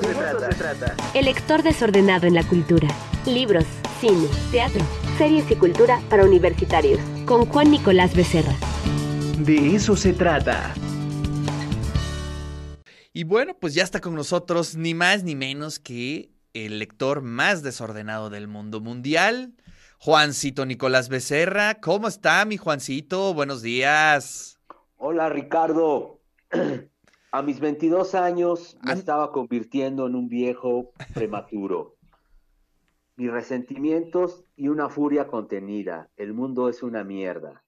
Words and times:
eso, 0.00 0.40
se, 0.40 0.48
trata. 0.54 0.96
El 1.14 1.26
lector 1.26 1.62
desordenado 1.62 2.26
en 2.26 2.34
la 2.34 2.44
cultura. 2.44 2.88
Libros, 3.26 3.64
cine, 4.00 4.26
teatro, 4.50 4.80
series 5.18 5.50
y 5.50 5.56
cultura 5.56 6.00
para 6.08 6.24
universitarios. 6.24 6.98
Con 7.26 7.44
Juan 7.44 7.70
Nicolás 7.70 8.16
Becerra. 8.16 8.54
De 9.38 9.74
eso 9.74 9.94
se 9.96 10.12
trata. 10.14 10.72
Y 13.12 13.24
bueno, 13.24 13.54
pues 13.58 13.74
ya 13.74 13.82
está 13.82 14.00
con 14.00 14.14
nosotros 14.14 14.76
ni 14.76 14.94
más 14.94 15.24
ni 15.24 15.34
menos 15.34 15.78
que 15.78 16.30
el 16.54 16.78
lector 16.78 17.20
más 17.20 17.62
desordenado 17.62 18.30
del 18.30 18.48
mundo 18.48 18.80
mundial, 18.80 19.52
Juancito 19.98 20.64
Nicolás 20.64 21.08
Becerra. 21.08 21.74
¿Cómo 21.74 22.08
está 22.08 22.44
mi 22.46 22.56
Juancito? 22.56 23.34
Buenos 23.34 23.60
días. 23.60 24.58
Hola 24.96 25.28
Ricardo. 25.28 26.20
A 27.34 27.40
mis 27.40 27.60
22 27.60 28.14
años 28.14 28.76
me 28.82 28.92
estaba 28.92 29.32
convirtiendo 29.32 30.06
en 30.06 30.16
un 30.16 30.28
viejo 30.28 30.92
prematuro. 31.14 31.96
Mis 33.16 33.32
resentimientos 33.32 34.44
y 34.54 34.68
una 34.68 34.90
furia 34.90 35.28
contenida. 35.28 36.10
El 36.16 36.34
mundo 36.34 36.68
es 36.68 36.82
una 36.82 37.04
mierda. 37.04 37.64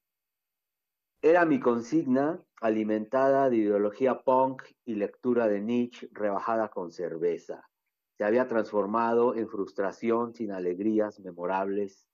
Era 1.23 1.47
mi 1.47 1.61
consigna 1.61 2.45
alimentada 2.61 3.49
de 3.49 3.57
ideología 3.57 4.21
punk 4.21 4.65
y 4.85 4.97
lectura 4.97 5.49
de 5.49 5.63
Nietzsche 5.63 6.11
rebajada 6.13 6.69
con 6.69 6.93
cerveza. 6.93 7.67
Se 8.19 8.25
había 8.25 8.47
transformado 8.49 9.35
en 9.35 9.49
frustración 9.49 10.35
sin 10.35 10.53
alegrías 10.53 11.21
memorables. 11.21 12.07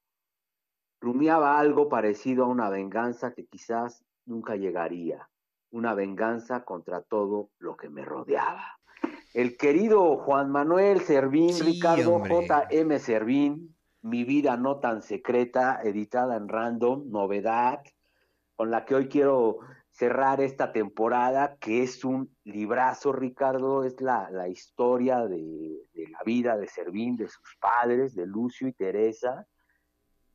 Rumiaba 1.01 1.59
algo 1.59 1.89
parecido 1.89 2.45
a 2.45 2.49
una 2.49 2.71
venganza 2.71 3.35
que 3.35 3.47
quizás 3.47 4.05
nunca 4.25 4.55
llegaría 4.55 5.29
una 5.71 5.95
venganza 5.95 6.65
contra 6.65 7.03
todo 7.03 7.51
lo 7.59 7.77
que 7.77 7.89
me 7.89 8.05
rodeaba. 8.05 8.79
El 9.33 9.57
querido 9.57 10.17
Juan 10.17 10.51
Manuel 10.51 11.01
Servín, 11.01 11.59
Ricardo 11.61 12.19
J.M. 12.21 12.99
Servín, 12.99 13.77
Mi 14.03 14.25
vida 14.25 14.57
no 14.57 14.81
tan 14.81 15.03
secreta, 15.03 15.81
editada 15.85 16.37
en 16.37 16.49
Random, 16.49 17.11
novedad, 17.11 17.81
con 18.57 18.71
la 18.71 18.85
que 18.85 18.95
hoy 18.95 19.09
quiero 19.09 19.59
cerrar 19.91 20.41
esta 20.41 20.73
temporada, 20.73 21.57
que 21.57 21.83
es 21.83 22.05
un 22.05 22.35
librazo, 22.45 23.13
Ricardo, 23.13 23.85
es 23.85 24.01
la, 24.01 24.31
la 24.31 24.49
historia 24.49 25.27
de, 25.27 25.83
de, 25.93 26.09
la 26.09 26.21
vida 26.25 26.57
de 26.57 26.67
Servín, 26.67 27.17
de 27.17 27.29
sus 27.29 27.57
padres, 27.61 28.15
de 28.15 28.27
Lucio 28.27 28.69
y 28.69 28.73
Teresa, 28.73 29.47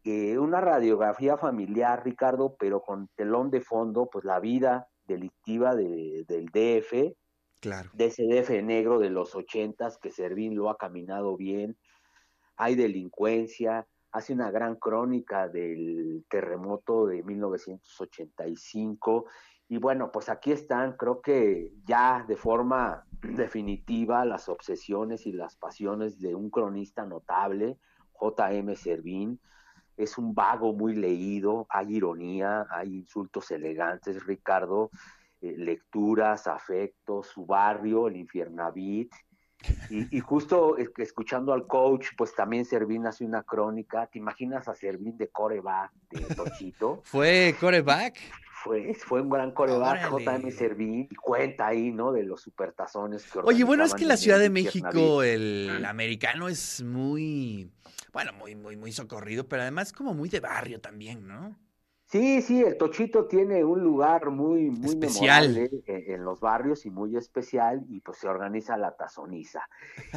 eh, 0.05 0.37
una 0.37 0.61
radiografía 0.61 1.35
familiar, 1.35 2.05
Ricardo, 2.05 2.55
pero 2.59 2.81
con 2.81 3.07
telón 3.15 3.49
de 3.49 3.61
fondo, 3.61 4.07
pues 4.07 4.23
la 4.23 4.39
vida 4.39 4.87
delictiva 5.07 5.75
del 5.75 6.25
DF, 6.25 7.15
claro. 7.61 7.89
de 7.93 8.05
ese 8.05 8.23
DF 8.23 8.63
negro 8.63 8.99
de 8.99 9.09
los 9.09 9.35
ochentas 9.35 9.97
que 9.97 10.11
Servín 10.11 10.55
lo 10.55 10.69
ha 10.69 10.77
caminado 10.77 11.37
bien, 11.37 11.77
hay 12.57 12.75
delincuencia, 12.75 13.87
hace 14.11 14.33
una 14.33 14.51
gran 14.51 14.75
crónica 14.75 15.49
del 15.49 16.25
terremoto 16.29 17.05
de 17.05 17.23
1985 17.23 19.25
y 19.67 19.77
bueno, 19.77 20.11
pues 20.11 20.29
aquí 20.29 20.51
están, 20.51 20.93
creo 20.93 21.21
que 21.21 21.71
ya 21.85 22.23
de 22.27 22.35
forma 22.35 23.05
definitiva 23.21 24.25
las 24.25 24.47
obsesiones 24.47 25.25
y 25.25 25.31
las 25.31 25.55
pasiones 25.55 26.19
de 26.19 26.35
un 26.35 26.49
cronista 26.49 27.05
notable, 27.05 27.79
JM 28.19 28.75
Servín, 28.75 29.39
es 29.97 30.17
un 30.17 30.33
vago 30.33 30.73
muy 30.73 30.95
leído, 30.95 31.65
hay 31.69 31.95
ironía, 31.95 32.67
hay 32.69 32.95
insultos 32.95 33.51
elegantes, 33.51 34.25
Ricardo, 34.25 34.89
eh, 35.41 35.55
lecturas, 35.57 36.47
afectos, 36.47 37.27
su 37.27 37.45
barrio, 37.45 38.07
el 38.07 38.17
Infiernavit. 38.17 39.11
Y, 39.89 40.15
y, 40.15 40.19
justo 40.19 40.77
escuchando 40.77 41.51
al 41.51 41.65
coach, 41.65 42.09
pues 42.17 42.35
también 42.35 42.65
Servín 42.65 43.07
hace 43.07 43.25
una 43.25 43.41
crónica. 43.41 44.05
¿Te 44.05 44.19
imaginas 44.19 44.67
a 44.67 44.75
Servín 44.75 45.17
de 45.17 45.29
coreback, 45.29 45.91
de 46.11 46.35
Tochito? 46.35 47.01
¿Fue 47.03 47.55
coreback? 47.59 48.19
Fue, 48.63 48.93
fue 48.93 49.21
un 49.21 49.29
gran 49.29 49.51
coreback, 49.51 50.11
JM 50.11 50.51
Servín, 50.51 51.07
y 51.09 51.15
cuenta 51.15 51.67
ahí, 51.67 51.91
¿no? 51.91 52.11
De 52.11 52.23
los 52.23 52.41
supertazones 52.41 53.23
que 53.23 53.39
Oye, 53.39 53.63
bueno, 53.63 53.85
es 53.85 53.95
que 53.95 54.05
la 54.05 54.17
Ciudad 54.17 54.39
de 54.39 54.49
México, 54.49 55.23
el 55.23 55.83
americano 55.85 56.47
es 56.47 56.83
muy 56.83 57.71
bueno, 58.15 58.31
muy, 58.31 58.55
muy, 58.55 58.77
muy 58.77 58.93
socorrido, 58.93 59.45
pero 59.49 59.63
además 59.63 59.91
como 59.91 60.13
muy 60.13 60.29
de 60.29 60.39
barrio 60.39 60.79
también, 60.79 61.27
¿no? 61.27 61.53
Sí, 62.05 62.41
sí, 62.41 62.63
el 62.63 62.77
Tochito 62.77 63.25
tiene 63.25 63.65
un 63.65 63.81
lugar 63.81 64.29
muy, 64.29 64.69
muy 64.69 64.91
especial 64.91 65.69
en, 65.85 66.23
los 66.23 66.39
barrios 66.39 66.85
y 66.85 66.91
muy 66.91 67.17
especial, 67.17 67.83
y 67.89 67.99
pues 67.99 68.19
se 68.19 68.29
organiza 68.29 68.77
la 68.77 68.95
tazoniza. 68.95 69.67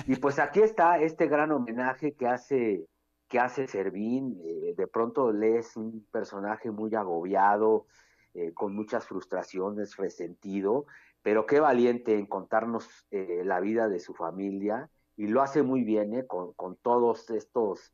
Y 0.07 0.15
pues 0.15 0.39
aquí 0.39 0.61
está 0.61 1.01
este 1.01 1.27
gran 1.27 1.51
homenaje 1.51 2.13
que 2.13 2.29
hace, 2.29 2.87
que 3.27 3.41
hace 3.41 3.67
Servín. 3.67 4.41
Eh, 4.45 4.75
de 4.77 4.87
pronto 4.87 5.33
lees 5.33 5.77
un 5.77 6.07
personaje 6.13 6.71
muy 6.71 6.95
agobiado, 6.95 7.87
eh, 8.33 8.53
con 8.55 8.77
muchas 8.77 9.09
frustraciones, 9.09 9.97
resentido, 9.97 10.87
pero 11.21 11.47
qué 11.47 11.59
valiente 11.59 12.17
en 12.17 12.27
contarnos 12.27 12.87
eh, 13.11 13.43
la 13.45 13.59
vida 13.59 13.89
de 13.89 13.99
su 13.99 14.15
familia 14.15 14.89
y 15.19 15.27
lo 15.27 15.43
hace 15.43 15.63
muy 15.63 15.83
bien 15.83 16.15
¿eh? 16.15 16.27
con, 16.27 16.53
con, 16.55 16.77
todos 16.77 17.29
estos 17.31 17.93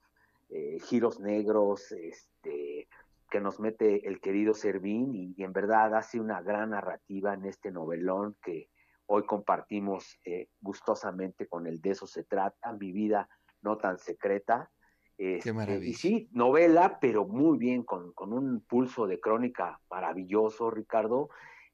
eh, 0.50 0.78
giros 0.78 1.20
negros 1.20 1.90
este, 1.92 2.86
que 3.30 3.40
nos 3.40 3.58
mete 3.58 4.06
el 4.06 4.20
querido 4.20 4.52
Servín 4.52 5.14
y, 5.14 5.34
y, 5.34 5.42
en 5.42 5.54
verdad 5.54 5.94
hace 5.96 6.20
una 6.20 6.42
gran 6.42 6.70
narrativa 6.70 7.32
en 7.32 7.46
este 7.46 7.72
novelón 7.72 8.36
que 8.42 8.68
hoy 9.06 9.24
compartimos 9.24 10.18
eh, 10.26 10.48
gustosamente 10.60 11.48
con 11.48 11.66
el 11.66 11.80
de 11.80 11.90
eso 11.92 12.06
se 12.06 12.24
trata, 12.24 12.74
mi 12.74 12.92
vida 12.92 13.28
no 13.62 13.78
tan 13.78 13.98
secreta. 13.98 14.70
Este, 15.16 15.50
y 15.82 15.94
sí, 15.94 16.28
novela, 16.32 16.98
pero 17.00 17.24
muy 17.24 17.56
bien, 17.56 17.84
con, 17.84 18.12
con, 18.12 18.32
un 18.34 18.60
pulso 18.60 19.06
de 19.06 19.20
crónica 19.20 19.80
maravilloso, 19.88 20.70
Ricardo, 20.70 21.30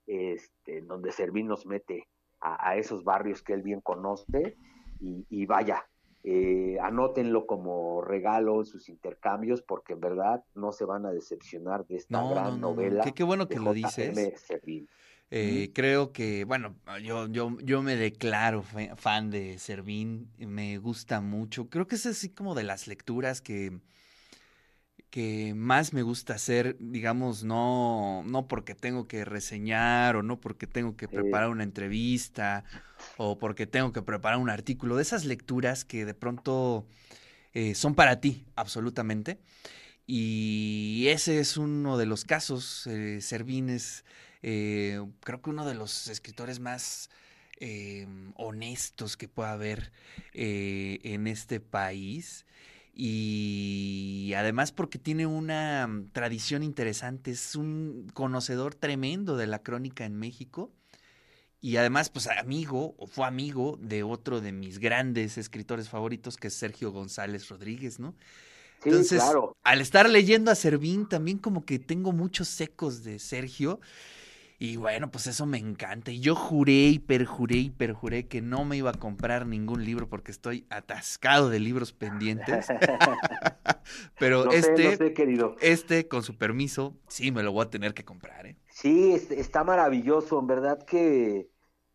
este, 0.06 0.82
donde 0.82 1.10
Servín 1.10 1.48
nos 1.48 1.66
mete 1.66 2.06
a, 2.40 2.68
a 2.68 2.76
esos 2.76 3.02
barrios 3.02 3.42
que 3.42 3.54
él 3.54 3.62
bien 3.62 3.80
conoce 3.80 4.58
y, 5.00 5.26
y 5.30 5.46
vaya, 5.46 5.86
eh, 6.22 6.76
anótenlo 6.82 7.46
como 7.46 8.02
regalo 8.02 8.60
en 8.60 8.66
sus 8.66 8.90
intercambios 8.90 9.62
porque 9.62 9.94
en 9.94 10.00
verdad 10.00 10.44
no 10.54 10.70
se 10.70 10.84
van 10.84 11.06
a 11.06 11.12
decepcionar 11.12 11.86
de 11.86 11.96
esta 11.96 12.20
no, 12.20 12.30
gran 12.30 12.44
no, 12.44 12.50
no, 12.50 12.58
novela. 12.58 13.04
Qué, 13.04 13.12
qué 13.12 13.24
bueno 13.24 13.48
que 13.48 13.58
lo 13.58 13.72
dices. 13.72 14.18
Eh, 15.32 15.68
mm. 15.68 15.72
Creo 15.72 16.12
que, 16.12 16.44
bueno, 16.44 16.74
yo, 17.02 17.26
yo, 17.28 17.56
yo 17.62 17.82
me 17.82 17.96
declaro 17.96 18.62
fan 18.62 19.30
de 19.30 19.58
Servín, 19.58 20.28
me 20.38 20.76
gusta 20.76 21.22
mucho. 21.22 21.70
Creo 21.70 21.86
que 21.86 21.94
es 21.94 22.04
así 22.04 22.28
como 22.28 22.54
de 22.54 22.64
las 22.64 22.86
lecturas 22.86 23.40
que, 23.40 23.78
que 25.08 25.54
más 25.54 25.94
me 25.94 26.02
gusta 26.02 26.34
hacer, 26.34 26.76
digamos, 26.80 27.44
no, 27.44 28.24
no 28.24 28.46
porque 28.46 28.74
tengo 28.74 29.06
que 29.08 29.24
reseñar 29.24 30.16
o 30.16 30.22
no 30.22 30.38
porque 30.38 30.66
tengo 30.66 30.96
que 30.96 31.08
preparar 31.08 31.48
una 31.48 31.64
entrevista 31.64 32.64
o 33.16 33.38
porque 33.38 33.66
tengo 33.66 33.92
que 33.92 34.02
preparar 34.02 34.38
un 34.38 34.50
artículo, 34.50 34.96
de 34.96 35.02
esas 35.02 35.24
lecturas 35.24 35.84
que 35.84 36.04
de 36.04 36.14
pronto 36.14 36.86
eh, 37.52 37.74
son 37.74 37.94
para 37.94 38.20
ti, 38.20 38.46
absolutamente. 38.56 39.38
Y 40.12 41.06
ese 41.06 41.38
es 41.38 41.56
uno 41.56 41.96
de 41.96 42.04
los 42.04 42.24
casos. 42.24 42.84
Eh, 42.88 43.20
Servín 43.20 43.70
es, 43.70 44.04
eh, 44.42 45.00
creo 45.20 45.40
que 45.40 45.50
uno 45.50 45.64
de 45.64 45.74
los 45.74 46.08
escritores 46.08 46.58
más 46.58 47.10
eh, 47.60 48.08
honestos 48.34 49.16
que 49.16 49.28
pueda 49.28 49.52
haber 49.52 49.92
en 50.32 51.28
este 51.28 51.60
país. 51.60 52.44
Y 52.92 54.32
además 54.36 54.72
porque 54.72 54.98
tiene 54.98 55.26
una 55.26 55.88
tradición 56.10 56.64
interesante, 56.64 57.30
es 57.30 57.54
un 57.54 58.10
conocedor 58.12 58.74
tremendo 58.74 59.36
de 59.36 59.46
la 59.46 59.62
crónica 59.62 60.04
en 60.06 60.16
México 60.16 60.72
y 61.60 61.76
además, 61.76 62.10
pues 62.10 62.26
amigo, 62.28 62.94
o 62.98 63.06
fue 63.06 63.26
amigo 63.26 63.78
de 63.81 64.03
otro 64.03 64.41
de 64.41 64.53
mis 64.53 64.78
grandes 64.78 65.38
escritores 65.38 65.89
favoritos, 65.89 66.36
que 66.36 66.48
es 66.48 66.54
Sergio 66.54 66.92
González 66.92 67.48
Rodríguez, 67.48 67.98
¿no? 67.98 68.15
Sí, 68.83 68.91
Entonces, 68.91 69.22
claro. 69.22 69.57
al 69.62 69.80
estar 69.83 70.09
leyendo 70.09 70.51
a 70.51 70.54
Servín, 70.54 71.09
también 71.09 71.39
como 71.39 71.65
que 71.66 71.78
tengo 71.78 72.12
muchos 72.12 72.60
ecos 72.60 73.04
de 73.04 73.18
Sergio. 73.18 73.80
Y 74.62 74.77
bueno, 74.77 75.10
pues 75.10 75.27
eso 75.27 75.47
me 75.47 75.57
encanta. 75.57 76.10
Y 76.10 76.21
yo 76.21 76.34
juré 76.34 76.89
y 76.89 76.98
perjuré 76.98 77.57
y 77.57 77.71
perjuré 77.71 78.28
que 78.28 78.42
no 78.42 78.66
me 78.66 78.77
iba 78.77 78.91
a 78.91 78.98
comprar 78.98 79.47
ningún 79.47 79.86
libro 79.86 80.07
porque 80.07 80.30
estoy 80.30 80.66
atascado 80.68 81.48
de 81.48 81.59
libros 81.59 81.95
pendientes. 81.95 82.66
Pero 84.18 84.45
no 84.45 84.51
sé, 84.51 84.59
este, 84.59 84.84
no 84.84 84.97
sé, 84.97 85.15
querido. 85.15 85.57
este, 85.62 86.09
con 86.09 86.22
su 86.22 86.36
permiso, 86.36 86.95
sí 87.09 87.33
me 87.33 87.42
lo 87.42 87.53
voy 87.53 87.65
a 87.65 87.71
tener 87.71 87.95
que 87.95 88.04
comprar, 88.04 88.45
¿eh? 88.45 88.57
Sí, 88.68 89.15
está 89.30 89.65
maravilloso, 89.65 90.39
en 90.39 90.47
verdad 90.47 90.84
que 90.84 91.48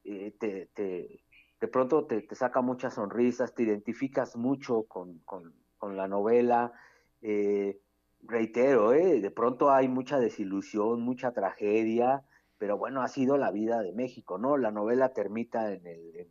eh, 0.03 0.33
te, 0.39 0.65
te, 0.73 1.23
de 1.61 1.67
pronto 1.67 2.07
te, 2.07 2.23
te, 2.23 2.33
saca 2.33 2.61
muchas 2.61 2.95
sonrisas, 2.95 3.53
te 3.53 3.61
identificas 3.61 4.35
mucho 4.35 4.85
con, 4.87 5.19
con, 5.19 5.53
con 5.77 5.95
la 5.97 6.07
novela. 6.07 6.73
Eh, 7.21 7.79
reitero, 8.23 8.91
eh, 8.93 9.21
de 9.21 9.29
pronto 9.29 9.71
hay 9.71 9.87
mucha 9.87 10.19
desilusión, 10.19 11.01
mucha 11.01 11.31
tragedia, 11.31 12.23
pero 12.65 12.79
bueno, 12.79 13.03
ha 13.03 13.07
sido 13.07 13.37
la 13.37 13.51
vida 13.51 13.83
de 13.83 13.93
México, 13.93 14.39
¿no? 14.39 14.57
La 14.57 14.71
novela 14.71 15.09
termina 15.09 15.71
en 15.71 15.85
el, 15.85 16.15
en, 16.15 16.29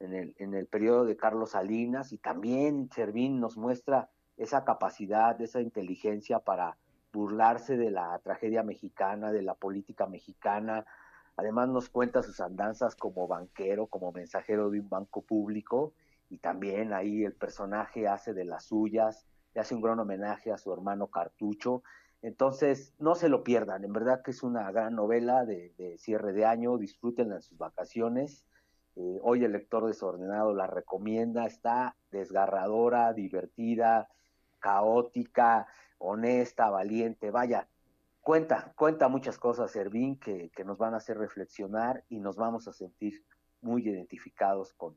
en 0.00 0.12
el, 0.12 0.34
en 0.36 0.52
el 0.52 0.66
periodo 0.66 1.06
de 1.06 1.16
Carlos 1.16 1.52
Salinas 1.52 2.12
y 2.12 2.18
también 2.18 2.90
Servín 2.90 3.40
nos 3.40 3.56
muestra 3.56 4.10
esa 4.36 4.64
capacidad, 4.64 5.40
esa 5.40 5.62
inteligencia 5.62 6.40
para 6.40 6.76
burlarse 7.10 7.78
de 7.78 7.90
la 7.90 8.18
tragedia 8.18 8.62
mexicana, 8.62 9.32
de 9.32 9.40
la 9.40 9.54
política 9.54 10.06
mexicana. 10.06 10.84
Además 11.38 11.70
nos 11.70 11.88
cuenta 11.88 12.22
sus 12.22 12.40
andanzas 12.40 12.94
como 12.94 13.26
banquero, 13.26 13.86
como 13.86 14.12
mensajero 14.12 14.68
de 14.68 14.78
un 14.78 14.90
banco 14.90 15.22
público 15.22 15.94
y 16.28 16.36
también 16.36 16.92
ahí 16.92 17.24
el 17.24 17.32
personaje 17.32 18.08
hace 18.08 18.34
de 18.34 18.44
las 18.44 18.66
suyas, 18.66 19.26
le 19.54 19.62
hace 19.62 19.74
un 19.74 19.80
gran 19.80 19.98
homenaje 19.98 20.52
a 20.52 20.58
su 20.58 20.70
hermano 20.70 21.06
Cartucho. 21.06 21.82
Entonces, 22.22 22.94
no 23.00 23.16
se 23.16 23.28
lo 23.28 23.42
pierdan, 23.42 23.84
en 23.84 23.92
verdad 23.92 24.22
que 24.22 24.30
es 24.30 24.44
una 24.44 24.70
gran 24.70 24.94
novela 24.94 25.44
de, 25.44 25.96
cierre 25.98 26.32
de 26.32 26.44
año, 26.44 26.78
disfrútenla 26.78 27.36
en 27.36 27.42
sus 27.42 27.58
vacaciones. 27.58 28.46
Eh, 28.94 29.18
hoy 29.22 29.44
el 29.44 29.52
lector 29.52 29.86
desordenado 29.86 30.54
la 30.54 30.68
recomienda, 30.68 31.46
está 31.46 31.96
desgarradora, 32.12 33.12
divertida, 33.12 34.08
caótica, 34.60 35.66
honesta, 35.98 36.70
valiente, 36.70 37.32
vaya, 37.32 37.66
cuenta, 38.20 38.72
cuenta 38.76 39.08
muchas 39.08 39.36
cosas, 39.36 39.72
Servín, 39.72 40.16
que, 40.16 40.52
nos 40.64 40.78
van 40.78 40.94
a 40.94 40.98
hacer 40.98 41.18
reflexionar 41.18 42.04
y 42.08 42.20
nos 42.20 42.36
vamos 42.36 42.68
a 42.68 42.72
sentir 42.72 43.24
muy 43.62 43.88
identificados 43.88 44.74
con, 44.74 44.96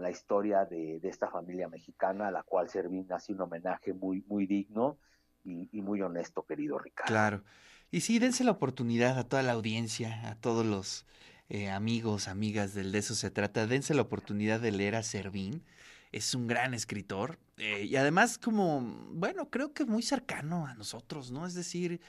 la 0.00 0.10
historia 0.10 0.64
de, 0.64 0.98
esta 1.04 1.30
familia 1.30 1.68
mexicana, 1.68 2.28
a 2.28 2.30
la 2.32 2.42
cual 2.42 2.68
Servín 2.68 3.12
hace 3.12 3.32
un 3.32 3.42
homenaje 3.42 3.92
muy, 3.92 4.24
muy 4.26 4.46
digno 4.46 4.98
y, 5.44 5.80
muy 5.82 6.00
honesto, 6.02 6.44
querido 6.46 6.78
Ricardo. 6.78 7.08
Claro. 7.08 7.44
Y 7.90 8.00
sí, 8.00 8.18
dense 8.18 8.44
la 8.44 8.50
oportunidad 8.52 9.18
a 9.18 9.24
toda 9.24 9.42
la 9.42 9.52
audiencia, 9.52 10.28
a 10.28 10.34
todos 10.36 10.64
los 10.66 11.06
eh, 11.48 11.70
amigos, 11.70 12.28
amigas 12.28 12.74
del 12.74 12.92
De 12.92 12.98
eso 12.98 13.14
se 13.14 13.30
trata, 13.30 13.66
dense 13.66 13.94
la 13.94 14.02
oportunidad 14.02 14.60
de 14.60 14.72
leer 14.72 14.96
a 14.96 15.02
Servín. 15.02 15.62
Es 16.10 16.34
un 16.34 16.46
gran 16.46 16.74
escritor 16.74 17.38
eh, 17.56 17.84
y 17.84 17.96
además 17.96 18.38
como, 18.38 18.80
bueno, 19.10 19.50
creo 19.50 19.72
que 19.72 19.84
muy 19.84 20.02
cercano 20.02 20.66
a 20.66 20.74
nosotros, 20.74 21.30
¿no? 21.30 21.46
Es 21.46 21.54
decir, 21.54 22.00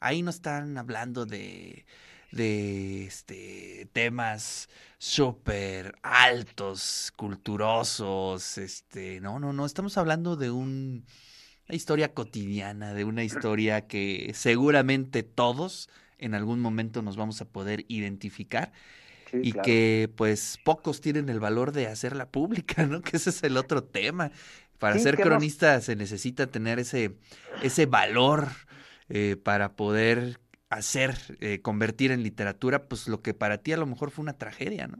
ahí 0.00 0.22
no 0.22 0.30
están 0.30 0.76
hablando 0.78 1.26
de 1.26 1.84
de 2.30 3.06
este, 3.06 3.88
temas 3.92 4.68
súper 4.98 5.94
altos, 6.02 7.12
culturosos, 7.16 8.58
este, 8.58 9.20
no, 9.20 9.38
no, 9.38 9.52
no, 9.52 9.66
estamos 9.66 9.98
hablando 9.98 10.36
de 10.36 10.50
un, 10.50 11.04
una 11.70 11.76
historia 11.76 12.14
cotidiana, 12.14 12.94
de 12.94 13.04
una 13.04 13.22
historia 13.22 13.86
que 13.86 14.32
seguramente 14.34 15.22
todos 15.22 15.88
en 16.18 16.34
algún 16.34 16.58
momento 16.58 17.00
nos 17.00 17.16
vamos 17.16 17.40
a 17.40 17.44
poder 17.44 17.84
identificar. 17.86 18.72
y 19.32 19.52
que 19.52 20.10
pues 20.16 20.58
pocos 20.64 21.00
tienen 21.00 21.28
el 21.28 21.38
valor 21.38 21.70
de 21.70 21.86
hacerla 21.86 22.28
pública, 22.30 22.86
¿no? 22.86 23.00
Que 23.02 23.16
ese 23.18 23.30
es 23.30 23.44
el 23.44 23.56
otro 23.56 23.84
tema. 23.84 24.32
Para 24.78 24.98
ser 24.98 25.20
cronista 25.20 25.80
se 25.80 25.94
necesita 25.94 26.48
tener 26.48 26.80
ese, 26.80 27.16
ese 27.62 27.86
valor 27.86 28.48
eh, 29.08 29.36
para 29.36 29.76
poder 29.76 30.40
hacer, 30.70 31.14
eh, 31.40 31.60
convertir 31.62 32.10
en 32.10 32.24
literatura, 32.24 32.88
pues 32.88 33.06
lo 33.06 33.22
que 33.22 33.32
para 33.34 33.58
ti 33.58 33.72
a 33.72 33.76
lo 33.76 33.86
mejor 33.86 34.10
fue 34.10 34.24
una 34.24 34.36
tragedia, 34.38 34.88
¿no? 34.88 34.98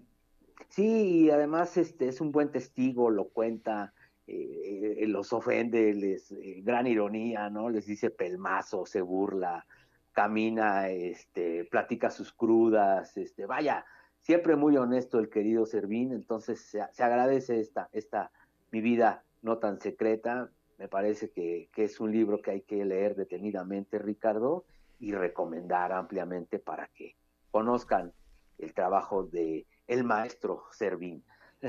Sí, 0.69 1.25
y 1.25 1.31
además 1.31 1.77
este, 1.77 2.09
es 2.09 2.21
un 2.21 2.33
buen 2.33 2.51
testigo, 2.53 3.11
lo 3.11 3.29
cuenta, 3.29 3.93
eh, 4.33 4.97
eh, 5.03 5.07
los 5.07 5.33
ofende, 5.33 5.93
les, 5.95 6.33
gran 6.63 6.87
ironía, 6.87 7.51
¿no? 7.51 7.69
Les 7.69 7.87
dice 7.87 8.11
pelmazo, 8.11 8.87
se 8.87 9.01
burla, 9.01 9.67
camina, 10.13 10.89
este, 10.89 11.65
platica 11.65 12.11
sus 12.11 12.33
crudas, 12.33 13.17
este, 13.17 13.47
vaya, 13.47 13.85
siempre 14.21 14.55
muy 14.55 14.77
honesto 14.77 15.19
el 15.19 15.31
querido 15.31 15.67
Servín, 15.67 16.13
entonces 16.13 16.61
se, 16.61 16.81
agradece 17.03 17.61
esta, 17.61 17.89
esta, 17.93 18.31
mi 18.71 18.81
vida 18.81 19.25
no 19.43 19.59
tan 19.59 19.81
secreta, 19.81 20.51
me 20.79 20.89
parece 20.89 21.31
que, 21.31 21.69
que 21.73 21.85
es 21.85 21.99
un 22.01 22.13
libro 22.13 22.41
que 22.41 22.53
hay 22.53 22.61
que 22.63 22.85
leer 22.85 23.17
detenidamente, 23.17 23.99
Ricardo, 23.99 24.65
y 24.99 25.13
recomendar 25.13 25.93
ampliamente 25.93 26.59
para 26.59 26.89
que 26.89 27.17
conozcan 27.51 28.13
el 28.59 28.75
trabajo 28.75 29.25
de 29.25 29.67
el 29.89 30.05
maestro 30.05 30.65
Servín. 30.71 31.25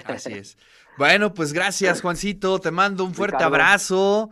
Así 0.06 0.34
es. 0.34 0.58
Bueno, 0.98 1.34
pues 1.34 1.54
gracias, 1.54 2.02
Juancito. 2.02 2.60
Te 2.60 2.72
mando 2.72 3.04
un 3.04 3.14
fuerte 3.14 3.44
abrazo. 3.44 4.30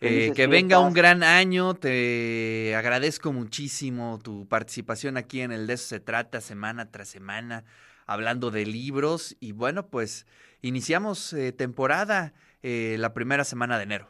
Eh, 0.00 0.32
que 0.34 0.48
venga 0.48 0.80
un 0.80 0.92
gran 0.92 1.22
año. 1.22 1.74
Te 1.74 2.74
agradezco 2.74 3.32
muchísimo 3.32 4.18
tu 4.22 4.48
participación 4.48 5.16
aquí 5.16 5.42
en 5.42 5.52
el 5.52 5.66
De 5.68 5.74
eso 5.74 5.86
se 5.86 6.00
trata 6.00 6.40
semana 6.40 6.90
tras 6.90 7.08
semana, 7.08 7.64
hablando 8.06 8.50
de 8.50 8.66
libros. 8.66 9.36
Y 9.38 9.52
bueno, 9.52 9.86
pues 9.86 10.26
iniciamos 10.60 11.32
eh, 11.32 11.52
temporada 11.52 12.32
eh, 12.62 12.96
la 12.98 13.14
primera 13.14 13.44
semana 13.44 13.76
de 13.76 13.84
enero. 13.84 14.08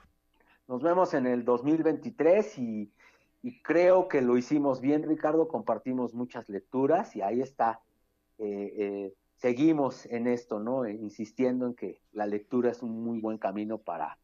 Nos 0.66 0.82
vemos 0.82 1.12
en 1.12 1.26
el 1.26 1.44
2023 1.44 2.58
y 2.58 2.90
y 3.42 3.60
creo 3.60 4.06
que 4.06 4.22
lo 4.22 4.38
hicimos 4.38 4.80
bien, 4.80 5.02
Ricardo, 5.02 5.48
compartimos 5.48 6.14
muchas 6.14 6.48
lecturas 6.48 7.16
y 7.16 7.22
ahí 7.22 7.40
está. 7.40 7.80
Eh, 8.38 9.12
seguimos 9.42 10.06
en 10.06 10.28
esto, 10.28 10.60
¿no? 10.60 10.84
Eh, 10.84 10.92
insistiendo 10.92 11.66
en 11.66 11.74
que 11.74 12.00
la 12.12 12.26
lectura 12.26 12.70
es 12.70 12.80
un 12.80 13.02
muy 13.02 13.18
buen 13.18 13.38
camino 13.38 13.76
para 13.76 14.16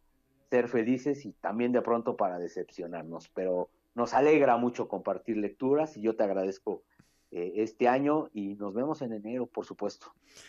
ser 0.48 0.68
felices 0.68 1.26
y 1.26 1.32
también 1.32 1.72
de 1.72 1.82
pronto 1.82 2.16
para 2.16 2.38
decepcionarnos, 2.38 3.28
pero 3.34 3.68
nos 3.96 4.14
alegra 4.14 4.56
mucho 4.58 4.86
compartir 4.86 5.36
lecturas 5.36 5.96
y 5.96 6.02
yo 6.02 6.14
te 6.14 6.22
agradezco 6.22 6.84
este 7.30 7.88
año 7.88 8.30
y 8.32 8.54
nos 8.54 8.72
vemos 8.72 9.02
en 9.02 9.12
enero, 9.12 9.46
por 9.46 9.66
supuesto. 9.66 10.06